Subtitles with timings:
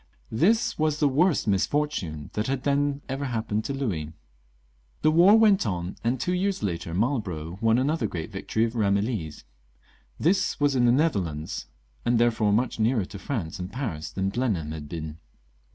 [0.31, 4.13] This was the worst misfortune that had then ever happened to Louis.
[5.03, 9.43] The war went on, and two years later Marlborough won another great victory at Eamillies.
[10.19, 11.67] This was in the Nether lands,
[12.03, 15.19] and therefore much nearer to France and Paris thaii Blenheim had been.